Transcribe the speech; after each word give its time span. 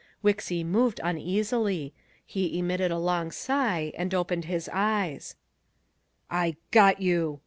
Wixy 0.23 0.63
moved 0.65 0.99
uneasily. 1.03 1.93
He 2.25 2.57
emitted 2.57 2.89
a 2.89 2.97
long 2.97 3.29
sigh 3.29 3.93
and 3.95 4.15
opened 4.15 4.45
his 4.45 4.67
eyes. 4.73 5.35
"I 6.27 6.55
got 6.71 6.99
you!" 7.03 7.39